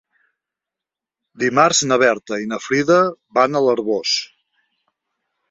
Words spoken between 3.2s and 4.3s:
van a l'Arboç.